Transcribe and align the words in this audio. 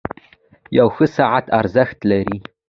•یو 0.77 0.87
ښه 0.95 1.05
ساعت 1.17 1.45
ارزښت 1.59 1.99
لري. 2.09 2.37